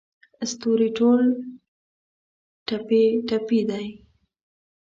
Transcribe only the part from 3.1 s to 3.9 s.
ټپي دی